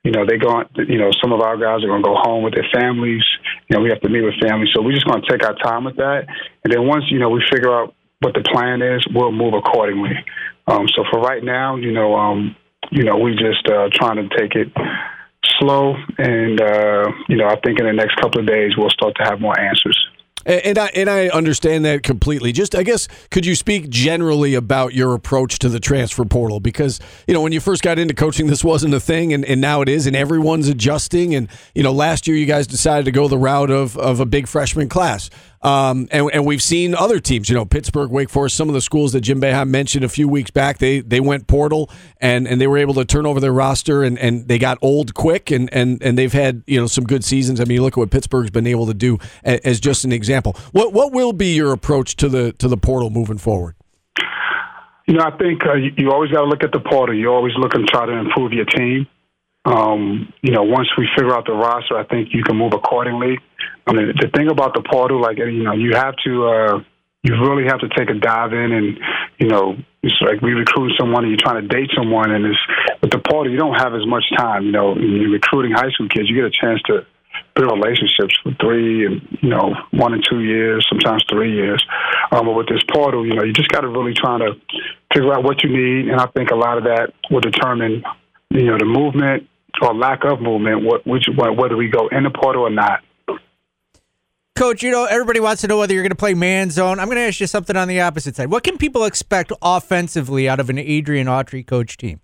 You 0.04 0.12
know, 0.12 0.24
they 0.28 0.36
go. 0.36 0.62
You 0.76 0.98
know, 0.98 1.10
some 1.22 1.32
of 1.32 1.40
our 1.40 1.56
guys 1.56 1.82
are 1.82 1.88
going 1.88 2.02
to 2.02 2.08
go 2.08 2.16
home 2.20 2.44
with 2.44 2.54
their 2.54 2.68
families. 2.72 3.24
You 3.68 3.76
know, 3.76 3.82
we 3.82 3.88
have 3.88 4.00
to 4.02 4.08
meet 4.08 4.22
with 4.22 4.38
families, 4.40 4.68
so 4.76 4.82
we're 4.82 4.92
just 4.94 5.06
going 5.06 5.22
to 5.22 5.28
take 5.30 5.42
our 5.42 5.56
time 5.56 5.84
with 5.84 5.96
that. 5.96 6.28
And 6.64 6.72
then 6.72 6.86
once 6.86 7.04
you 7.10 7.18
know 7.18 7.30
we 7.30 7.42
figure 7.50 7.72
out 7.72 7.94
what 8.20 8.34
the 8.34 8.42
plan 8.52 8.82
is, 8.82 9.06
we'll 9.14 9.32
move 9.32 9.54
accordingly. 9.54 10.12
Um, 10.68 10.86
so 10.94 11.02
for 11.10 11.20
right 11.20 11.42
now, 11.42 11.76
you 11.76 11.92
know, 11.92 12.14
um, 12.14 12.54
you 12.90 13.02
know, 13.02 13.16
we 13.16 13.32
just 13.32 13.66
uh, 13.68 13.88
trying 13.92 14.16
to 14.16 14.28
take 14.36 14.54
it 14.54 14.68
slow, 15.58 15.94
and 16.18 16.60
uh, 16.60 17.10
you 17.28 17.36
know, 17.36 17.46
I 17.46 17.58
think 17.64 17.80
in 17.80 17.86
the 17.86 17.92
next 17.92 18.16
couple 18.16 18.40
of 18.40 18.46
days 18.46 18.72
we'll 18.76 18.90
start 18.90 19.14
to 19.16 19.24
have 19.24 19.40
more 19.40 19.58
answers. 19.58 19.96
And, 20.46 20.78
I 20.78 20.86
and 20.94 21.10
I 21.10 21.28
understand 21.28 21.84
that 21.84 22.02
completely. 22.02 22.52
Just 22.52 22.74
I 22.74 22.82
guess 22.82 23.06
could 23.30 23.44
you 23.44 23.54
speak 23.54 23.90
generally 23.90 24.54
about 24.54 24.94
your 24.94 25.12
approach 25.12 25.58
to 25.58 25.68
the 25.68 25.80
transfer 25.80 26.24
portal? 26.24 26.58
Because 26.58 27.00
you 27.26 27.34
know 27.34 27.42
when 27.42 27.52
you 27.52 27.60
first 27.60 27.82
got 27.82 27.98
into 27.98 28.14
coaching, 28.14 28.46
this 28.46 28.64
wasn't 28.64 28.94
a 28.94 29.00
thing, 29.00 29.34
and, 29.34 29.44
and 29.44 29.60
now 29.60 29.82
it 29.82 29.90
is, 29.90 30.06
and 30.06 30.16
everyone's 30.16 30.68
adjusting. 30.68 31.34
And 31.34 31.48
you 31.74 31.82
know 31.82 31.92
last 31.92 32.26
year 32.26 32.36
you 32.36 32.46
guys 32.46 32.66
decided 32.66 33.04
to 33.04 33.10
go 33.10 33.28
the 33.28 33.36
route 33.36 33.70
of 33.70 33.98
of 33.98 34.20
a 34.20 34.26
big 34.26 34.46
freshman 34.46 34.88
class. 34.88 35.28
Um, 35.62 36.08
and, 36.10 36.30
and 36.32 36.46
we've 36.46 36.62
seen 36.62 36.94
other 36.94 37.18
teams, 37.18 37.48
you 37.48 37.54
know, 37.54 37.64
Pittsburgh, 37.64 38.10
Wake 38.10 38.30
Forest, 38.30 38.56
some 38.56 38.68
of 38.68 38.74
the 38.74 38.80
schools 38.80 39.12
that 39.12 39.22
Jim 39.22 39.40
Boeheim 39.40 39.68
mentioned 39.68 40.04
a 40.04 40.08
few 40.08 40.28
weeks 40.28 40.50
back, 40.50 40.78
they 40.78 41.00
they 41.00 41.20
went 41.20 41.46
portal 41.46 41.90
and, 42.20 42.46
and 42.46 42.60
they 42.60 42.66
were 42.66 42.78
able 42.78 42.94
to 42.94 43.04
turn 43.04 43.26
over 43.26 43.40
their 43.40 43.52
roster 43.52 44.02
and, 44.04 44.18
and 44.18 44.46
they 44.46 44.58
got 44.58 44.78
old 44.80 45.14
quick 45.14 45.50
and, 45.50 45.68
and, 45.72 46.02
and 46.02 46.16
they've 46.16 46.32
had, 46.32 46.62
you 46.66 46.80
know, 46.80 46.86
some 46.86 47.04
good 47.04 47.24
seasons. 47.24 47.60
I 47.60 47.64
mean, 47.64 47.82
look 47.82 47.94
at 47.94 47.98
what 47.98 48.10
Pittsburgh's 48.10 48.50
been 48.50 48.66
able 48.66 48.86
to 48.86 48.94
do 48.94 49.18
as 49.44 49.80
just 49.80 50.04
an 50.04 50.12
example. 50.12 50.56
What 50.72 50.92
what 50.92 51.12
will 51.12 51.32
be 51.32 51.54
your 51.54 51.72
approach 51.72 52.16
to 52.16 52.28
the 52.28 52.52
to 52.54 52.68
the 52.68 52.76
portal 52.76 53.10
moving 53.10 53.38
forward? 53.38 53.74
You 55.06 55.14
know, 55.14 55.24
I 55.24 55.36
think 55.38 55.64
uh, 55.64 55.74
you, 55.74 55.90
you 55.96 56.12
always 56.12 56.30
got 56.30 56.42
to 56.42 56.46
look 56.46 56.62
at 56.62 56.70
the 56.70 56.80
portal. 56.80 57.16
You 57.16 57.32
always 57.32 57.54
look 57.56 57.74
and 57.74 57.88
try 57.88 58.04
to 58.04 58.12
improve 58.12 58.52
your 58.52 58.66
team. 58.66 59.06
Um, 59.68 60.32
you 60.40 60.52
know, 60.52 60.62
once 60.62 60.88
we 60.96 61.06
figure 61.14 61.34
out 61.34 61.44
the 61.44 61.52
roster, 61.52 61.98
I 61.98 62.04
think 62.04 62.28
you 62.32 62.42
can 62.42 62.56
move 62.56 62.72
accordingly. 62.72 63.38
I 63.86 63.92
mean, 63.92 64.12
the 64.16 64.28
thing 64.34 64.48
about 64.48 64.72
the 64.74 64.82
portal, 64.82 65.20
like 65.20 65.36
you 65.38 65.62
know, 65.62 65.74
you 65.74 65.92
have 65.94 66.14
to, 66.24 66.32
uh, 66.48 66.78
you 67.22 67.34
really 67.36 67.64
have 67.68 67.80
to 67.80 67.88
take 67.88 68.08
a 68.08 68.14
dive 68.14 68.52
in, 68.52 68.72
and 68.72 68.98
you 69.38 69.48
know, 69.48 69.76
it's 70.02 70.16
like 70.22 70.40
we 70.40 70.52
recruit 70.52 70.92
someone, 70.98 71.24
and 71.24 71.30
you're 71.32 71.44
trying 71.44 71.60
to 71.60 71.68
date 71.68 71.90
someone, 71.94 72.30
and 72.30 72.46
it's 72.46 72.58
with 73.02 73.10
the 73.10 73.18
portal, 73.18 73.52
you 73.52 73.58
don't 73.58 73.74
have 73.74 73.94
as 73.94 74.06
much 74.06 74.24
time. 74.36 74.64
You 74.64 74.72
know, 74.72 74.96
you're 74.96 75.30
recruiting 75.30 75.72
high 75.72 75.90
school 75.90 76.08
kids, 76.08 76.30
you 76.30 76.36
get 76.36 76.44
a 76.44 76.50
chance 76.50 76.80
to 76.86 77.04
build 77.54 77.70
relationships 77.72 78.34
for 78.42 78.52
three 78.60 79.06
and 79.06 79.20
you 79.42 79.50
know 79.50 79.74
one 79.90 80.14
and 80.14 80.24
two 80.24 80.40
years, 80.40 80.86
sometimes 80.88 81.24
three 81.28 81.52
years. 81.52 81.84
Um, 82.32 82.46
but 82.46 82.54
with 82.54 82.68
this 82.68 82.82
portal, 82.90 83.26
you 83.26 83.34
know, 83.34 83.44
you 83.44 83.52
just 83.52 83.68
got 83.68 83.80
to 83.80 83.88
really 83.88 84.14
try 84.14 84.38
to 84.38 84.56
figure 85.12 85.32
out 85.34 85.44
what 85.44 85.62
you 85.62 85.68
need, 85.68 86.08
and 86.08 86.20
I 86.20 86.26
think 86.32 86.50
a 86.50 86.56
lot 86.56 86.78
of 86.78 86.84
that 86.84 87.12
will 87.30 87.40
determine 87.40 88.02
you 88.50 88.64
know 88.64 88.78
the 88.78 88.86
movement 88.86 89.48
or 89.82 89.94
lack 89.94 90.24
of 90.24 90.40
movement, 90.40 90.84
what 90.84 91.06
which 91.06 91.26
whether 91.36 91.76
we 91.76 91.88
go 91.88 92.08
in 92.08 92.24
the 92.24 92.30
portal 92.30 92.62
or 92.62 92.70
not. 92.70 93.00
Coach, 94.56 94.82
you 94.82 94.90
know, 94.90 95.04
everybody 95.04 95.38
wants 95.38 95.62
to 95.62 95.68
know 95.68 95.78
whether 95.78 95.94
you're 95.94 96.02
going 96.02 96.10
to 96.10 96.16
play 96.16 96.34
man 96.34 96.70
zone. 96.70 96.98
I'm 96.98 97.06
going 97.06 97.16
to 97.16 97.22
ask 97.22 97.38
you 97.38 97.46
something 97.46 97.76
on 97.76 97.86
the 97.86 98.00
opposite 98.00 98.34
side. 98.34 98.50
What 98.50 98.64
can 98.64 98.76
people 98.76 99.04
expect 99.04 99.52
offensively 99.62 100.48
out 100.48 100.58
of 100.58 100.68
an 100.68 100.78
Adrian 100.78 101.28
Autry 101.28 101.64
coach 101.64 101.96
team? 101.96 102.20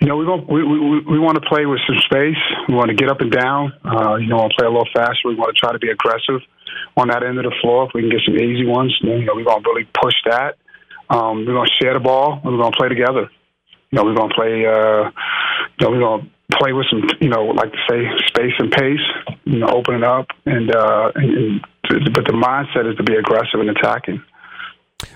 You 0.00 0.08
know, 0.08 0.18
we 0.18 0.26
want 0.26 0.46
we, 0.46 0.62
we, 0.62 1.16
we 1.16 1.18
want 1.18 1.42
to 1.42 1.48
play 1.48 1.64
with 1.64 1.80
some 1.86 1.96
space. 2.04 2.36
We 2.68 2.74
want 2.74 2.90
to 2.90 2.94
get 2.94 3.08
up 3.08 3.22
and 3.22 3.32
down. 3.32 3.72
Uh, 3.82 4.16
you 4.16 4.28
know, 4.28 4.36
we 4.36 4.40
want 4.42 4.52
to 4.52 4.56
play 4.58 4.66
a 4.66 4.70
little 4.70 4.88
faster. 4.94 5.24
We 5.24 5.36
want 5.36 5.56
to 5.56 5.58
try 5.58 5.72
to 5.72 5.78
be 5.78 5.88
aggressive 5.88 6.44
on 6.98 7.08
that 7.08 7.22
end 7.22 7.38
of 7.38 7.44
the 7.44 7.54
floor. 7.62 7.86
If 7.86 7.92
we 7.94 8.02
can 8.02 8.10
get 8.10 8.20
some 8.26 8.36
easy 8.36 8.66
ones, 8.66 8.94
you 9.00 9.24
know, 9.24 9.32
we're 9.34 9.44
going 9.44 9.62
to 9.62 9.70
really 9.70 9.88
push 10.02 10.14
that. 10.26 10.56
Um, 11.08 11.46
we're 11.46 11.56
going 11.56 11.68
to 11.68 11.82
share 11.82 11.94
the 11.94 12.04
ball. 12.04 12.44
and 12.44 12.52
We're 12.52 12.60
going 12.60 12.72
to 12.72 12.76
play 12.76 12.88
together. 12.90 13.30
You 13.90 13.96
know, 13.96 14.04
we're 14.04 14.14
going 14.14 14.28
to 14.28 14.34
play. 14.36 14.66
Uh, 14.68 15.08
you 15.80 15.98
know, 15.98 16.22
play 16.52 16.72
with 16.72 16.86
some, 16.90 17.02
you 17.20 17.28
know, 17.28 17.44
like 17.46 17.72
to 17.72 17.78
say, 17.88 18.04
space 18.28 18.52
and 18.58 18.70
pace. 18.70 19.00
You 19.44 19.58
know, 19.58 19.68
opening 19.68 20.04
up, 20.04 20.26
and, 20.46 20.74
uh, 20.74 21.12
and, 21.14 21.60
but 22.14 22.24
the 22.24 22.32
mindset 22.32 22.90
is 22.90 22.96
to 22.96 23.02
be 23.02 23.14
aggressive 23.14 23.60
and 23.60 23.70
attacking. 23.70 24.22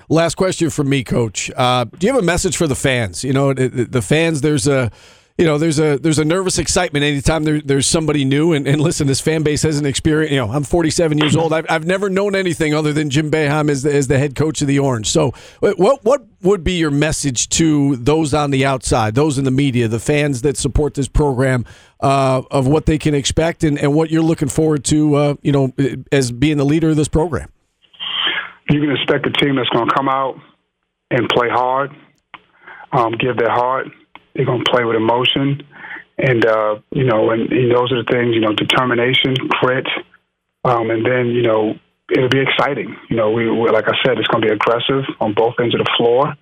Last 0.07 0.35
question 0.35 0.69
from 0.69 0.89
me, 0.89 1.03
Coach. 1.03 1.49
Uh, 1.55 1.85
do 1.85 2.05
you 2.05 2.13
have 2.13 2.21
a 2.21 2.25
message 2.25 2.57
for 2.57 2.67
the 2.67 2.75
fans? 2.75 3.23
You 3.23 3.33
know, 3.33 3.53
the 3.53 4.01
fans. 4.01 4.41
There's 4.41 4.67
a 4.67 4.91
you 5.39 5.45
know, 5.45 5.57
there's 5.57 5.79
a 5.79 5.97
there's 5.97 6.19
a 6.19 6.25
nervous 6.25 6.59
excitement 6.59 7.05
anytime 7.05 7.45
there, 7.45 7.61
there's 7.61 7.87
somebody 7.87 8.25
new. 8.25 8.51
And, 8.51 8.67
and 8.67 8.81
listen, 8.81 9.07
this 9.07 9.21
fan 9.21 9.41
base 9.41 9.63
hasn't 9.63 9.87
experienced. 9.87 10.33
You 10.33 10.39
know, 10.39 10.51
I'm 10.51 10.65
47 10.65 11.17
years 11.17 11.33
old. 11.37 11.53
I've, 11.53 11.65
I've 11.69 11.85
never 11.85 12.09
known 12.09 12.35
anything 12.35 12.73
other 12.73 12.91
than 12.91 13.09
Jim 13.09 13.31
Boeheim 13.31 13.69
as 13.71 13.83
the, 13.83 13.95
as 13.95 14.09
the 14.09 14.19
head 14.19 14.35
coach 14.35 14.61
of 14.61 14.67
the 14.67 14.79
Orange. 14.79 15.07
So, 15.07 15.33
what 15.61 16.03
what 16.03 16.25
would 16.41 16.65
be 16.65 16.73
your 16.73 16.91
message 16.91 17.47
to 17.49 17.95
those 17.95 18.33
on 18.33 18.51
the 18.51 18.65
outside, 18.65 19.15
those 19.15 19.37
in 19.37 19.45
the 19.45 19.51
media, 19.51 19.87
the 19.87 19.99
fans 19.99 20.41
that 20.41 20.57
support 20.57 20.95
this 20.95 21.07
program, 21.07 21.63
uh, 22.01 22.41
of 22.51 22.67
what 22.67 22.85
they 22.85 22.97
can 22.97 23.15
expect 23.15 23.63
and, 23.63 23.79
and 23.79 23.93
what 23.93 24.09
you're 24.11 24.21
looking 24.21 24.49
forward 24.49 24.83
to, 24.85 25.15
uh, 25.15 25.35
you 25.41 25.53
know, 25.53 25.71
as 26.11 26.33
being 26.33 26.57
the 26.57 26.65
leader 26.65 26.89
of 26.89 26.97
this 26.97 27.07
program? 27.07 27.49
You 28.69 28.81
can 28.81 28.91
expect 28.91 29.25
a 29.25 29.31
team 29.31 29.55
that's 29.55 29.69
going 29.69 29.87
to 29.87 29.95
come 29.95 30.09
out 30.09 30.35
and 31.11 31.29
play 31.29 31.47
hard, 31.49 31.91
um, 32.91 33.13
give 33.13 33.37
their 33.37 33.51
heart 33.51 33.87
they're 34.39 34.45
going 34.45 34.63
to 34.63 34.71
play 34.71 34.85
with 34.85 34.95
emotion, 34.95 35.67
and 36.17 36.45
uh, 36.45 36.79
you 36.91 37.03
know, 37.03 37.31
and, 37.31 37.51
and 37.51 37.75
those 37.75 37.91
are 37.91 38.01
the 38.01 38.07
things. 38.09 38.31
You 38.33 38.39
know, 38.39 38.53
determination, 38.53 39.35
grit, 39.59 39.85
um, 40.63 40.89
and 40.89 41.05
then 41.05 41.35
you 41.35 41.41
know, 41.41 41.75
it'll 42.09 42.29
be 42.29 42.39
exciting. 42.39 42.95
You 43.09 43.17
know, 43.17 43.31
we, 43.31 43.51
we 43.51 43.69
like 43.69 43.89
I 43.89 43.99
said, 44.01 44.17
it's 44.17 44.29
going 44.29 44.41
to 44.43 44.47
be 44.47 44.53
aggressive 44.53 45.03
on 45.19 45.33
both 45.33 45.55
ends 45.59 45.75
of 45.75 45.79
the 45.79 45.91
floor. 45.97 46.35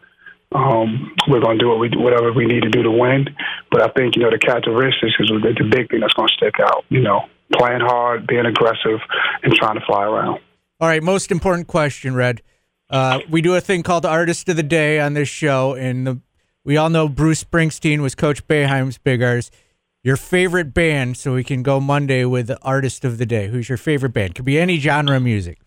Um, 0.53 1.11
we're 1.27 1.41
going 1.41 1.57
to 1.57 1.63
do 1.63 1.69
what 1.69 1.79
we 1.79 1.89
whatever 1.97 2.31
we 2.31 2.45
need 2.45 2.61
to 2.61 2.69
do 2.69 2.83
to 2.83 2.91
win. 2.91 3.33
But 3.71 3.81
I 3.81 3.87
think 3.97 4.15
you 4.15 4.21
know 4.21 4.29
the 4.29 4.37
characteristics 4.37 5.15
is 5.17 5.27
the 5.27 5.67
big 5.67 5.89
thing 5.89 6.01
that's 6.01 6.13
going 6.13 6.27
to 6.27 6.33
stick 6.37 6.53
out. 6.61 6.85
You 6.89 7.01
know, 7.01 7.25
playing 7.51 7.81
hard, 7.81 8.27
being 8.27 8.45
aggressive, 8.45 9.01
and 9.41 9.53
trying 9.55 9.79
to 9.79 9.85
fly 9.87 10.03
around. 10.03 10.39
All 10.79 10.87
right, 10.87 11.01
most 11.01 11.31
important 11.31 11.65
question, 11.65 12.13
Red. 12.13 12.43
Uh, 12.91 13.21
we 13.27 13.41
do 13.41 13.55
a 13.55 13.59
thing 13.59 13.81
called 13.81 14.05
Artist 14.05 14.47
of 14.49 14.55
the 14.55 14.61
Day 14.61 14.99
on 14.99 15.13
this 15.15 15.27
show, 15.27 15.73
and 15.73 16.05
the 16.05 16.21
we 16.67 16.75
all 16.75 16.89
know 16.89 17.07
Bruce 17.07 17.45
Springsteen 17.45 18.01
was 18.01 18.13
Coach 18.13 18.45
Boeheim's 18.45 18.97
big 18.97 19.23
artist. 19.23 19.55
Your 20.03 20.17
favorite 20.17 20.73
band, 20.73 21.15
so 21.15 21.33
we 21.33 21.45
can 21.45 21.63
go 21.63 21.79
Monday 21.79 22.25
with 22.25 22.47
the 22.47 22.61
artist 22.61 23.05
of 23.05 23.17
the 23.17 23.25
day. 23.25 23.47
Who's 23.47 23.69
your 23.69 23.77
favorite 23.77 24.11
band? 24.11 24.35
Could 24.35 24.43
be 24.43 24.59
any 24.59 24.77
genre 24.77 25.15
of 25.15 25.23
music. 25.23 25.59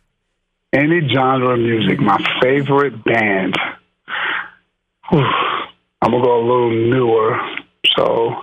Any 0.74 1.00
genre 1.08 1.54
of 1.54 1.58
music. 1.58 2.00
My 2.00 2.18
favorite 2.42 3.02
band. 3.02 3.54
Whew. 5.08 5.24
I'm 6.02 6.10
gonna 6.10 6.22
go 6.22 6.38
a 6.38 6.44
little 6.46 6.90
newer, 6.90 7.40
so 7.96 8.42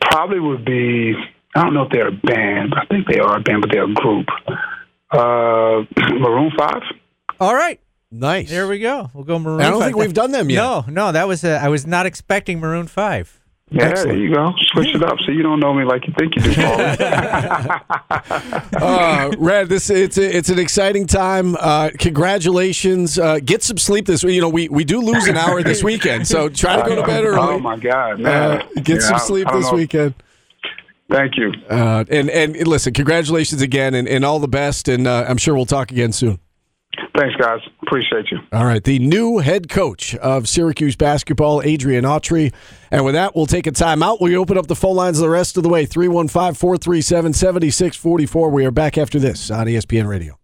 probably 0.00 0.38
would 0.38 0.64
be. 0.64 1.12
I 1.56 1.64
don't 1.64 1.74
know 1.74 1.82
if 1.82 1.90
they're 1.90 2.08
a 2.08 2.12
band. 2.12 2.74
I 2.76 2.86
think 2.86 3.08
they 3.08 3.18
are 3.18 3.38
a 3.38 3.40
band, 3.40 3.62
but 3.62 3.70
they're 3.72 3.82
a 3.82 3.92
group. 3.92 4.26
Uh, 5.10 5.82
Maroon 6.14 6.52
Five. 6.56 6.82
All 7.40 7.54
right. 7.54 7.80
Nice. 8.10 8.48
There 8.48 8.66
we 8.68 8.78
go. 8.78 9.10
We'll 9.12 9.24
go 9.24 9.38
Maroon. 9.38 9.60
I 9.60 9.68
don't 9.70 9.80
5. 9.80 9.86
think 9.86 9.96
we've 9.98 10.14
done 10.14 10.32
them 10.32 10.48
yet. 10.48 10.62
No, 10.62 10.84
no, 10.88 11.12
that 11.12 11.26
was 11.26 11.44
a, 11.44 11.58
I 11.58 11.68
was 11.68 11.86
not 11.86 12.06
expecting 12.06 12.60
Maroon 12.60 12.86
Five. 12.86 13.40
Yeah, 13.68 13.86
Excellent. 13.86 14.10
there 14.10 14.18
you 14.18 14.32
go. 14.32 14.52
Switch 14.72 14.94
it 14.94 15.02
up 15.02 15.18
so 15.26 15.32
you 15.32 15.42
don't 15.42 15.58
know 15.58 15.74
me 15.74 15.84
like 15.84 16.06
you 16.06 16.14
think 16.16 16.36
you 16.36 16.42
do. 16.42 16.50
uh, 18.80 19.32
Red, 19.38 19.68
this 19.68 19.90
it's 19.90 20.16
a, 20.18 20.36
it's 20.36 20.50
an 20.50 20.60
exciting 20.60 21.08
time. 21.08 21.56
Uh, 21.56 21.90
congratulations. 21.98 23.18
Uh, 23.18 23.40
get 23.40 23.64
some 23.64 23.76
sleep 23.76 24.06
this 24.06 24.22
week. 24.22 24.36
You 24.36 24.42
know, 24.42 24.48
we, 24.48 24.68
we 24.68 24.84
do 24.84 25.00
lose 25.00 25.26
an 25.26 25.36
hour 25.36 25.64
this 25.64 25.82
weekend, 25.82 26.28
so 26.28 26.48
try 26.48 26.80
to 26.80 26.88
go 26.88 26.94
to 26.94 27.02
bed 27.02 27.24
early. 27.24 27.40
Oh 27.40 27.58
my 27.58 27.76
God, 27.76 28.20
man! 28.20 28.62
Uh, 28.62 28.66
get 28.82 29.00
yeah, 29.00 29.08
some 29.08 29.18
sleep 29.18 29.48
this 29.52 29.66
know. 29.66 29.74
weekend. 29.76 30.14
Thank 31.10 31.36
you. 31.36 31.52
Uh, 31.68 32.04
and 32.08 32.30
and 32.30 32.56
listen, 32.68 32.92
congratulations 32.92 33.62
again, 33.62 33.94
and, 33.94 34.06
and 34.06 34.24
all 34.24 34.38
the 34.38 34.46
best. 34.46 34.86
And 34.86 35.08
uh, 35.08 35.24
I'm 35.28 35.38
sure 35.38 35.56
we'll 35.56 35.66
talk 35.66 35.90
again 35.90 36.12
soon. 36.12 36.38
Thanks, 37.16 37.34
guys. 37.36 37.60
Appreciate 37.82 38.30
you. 38.30 38.38
All 38.52 38.64
right. 38.64 38.82
The 38.82 38.98
new 38.98 39.38
head 39.38 39.68
coach 39.68 40.14
of 40.16 40.48
Syracuse 40.48 40.96
basketball, 40.96 41.62
Adrian 41.62 42.04
Autry. 42.04 42.52
And 42.90 43.04
with 43.04 43.14
that, 43.14 43.34
we'll 43.34 43.46
take 43.46 43.66
a 43.66 43.72
timeout. 43.72 44.20
We 44.20 44.36
open 44.36 44.58
up 44.58 44.66
the 44.66 44.76
phone 44.76 44.96
lines 44.96 45.18
the 45.18 45.30
rest 45.30 45.56
of 45.56 45.62
the 45.62 45.68
way 45.68 45.86
315 45.86 46.54
437 46.54 47.32
7644. 47.32 48.50
We 48.50 48.66
are 48.66 48.70
back 48.70 48.98
after 48.98 49.18
this 49.18 49.50
on 49.50 49.66
ESPN 49.66 50.06
Radio. 50.06 50.34